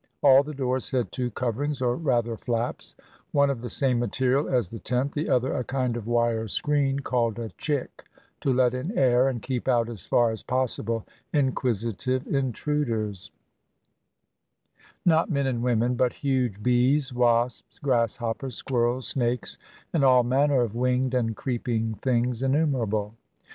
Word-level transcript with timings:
All 0.23 0.41
the 0.41 0.55
doors 0.55 0.89
had 0.89 1.11
two 1.11 1.29
coverings, 1.29 1.79
or 1.79 1.95
rather 1.95 2.35
flaps, 2.35 2.95
one 3.33 3.51
of 3.51 3.61
the 3.61 3.69
same 3.69 3.99
material 3.99 4.49
as 4.49 4.67
the 4.67 4.79
tent, 4.79 5.11
the 5.13 5.29
other 5.29 5.53
a 5.53 5.63
kind 5.63 5.95
of 5.95 6.07
wire 6.07 6.47
screen, 6.47 7.01
called 7.01 7.37
a 7.37 7.49
chick, 7.59 8.05
to 8.39 8.51
let 8.51 8.73
in 8.73 8.97
air, 8.97 9.27
and 9.29 9.43
keep 9.43 9.67
out 9.67 9.89
as 9.89 10.03
far 10.03 10.31
as 10.31 10.41
possible 10.41 11.05
inquisitive 11.31 12.23
intrud 12.23 12.89
ers— 12.89 13.29
not 15.05 15.29
men 15.29 15.45
and 15.45 15.61
women, 15.61 15.93
but 15.93 16.13
huge 16.13 16.63
bees, 16.63 17.13
wasps, 17.13 17.77
grass 17.77 18.17
hoppers, 18.17 18.55
squirrels, 18.55 19.07
snakes, 19.07 19.59
and 19.93 20.03
all 20.03 20.23
manner 20.23 20.61
of 20.61 20.73
winged 20.73 21.13
and 21.13 21.35
creeping 21.35 21.93
things 22.01 22.41
innumerable. 22.41 23.13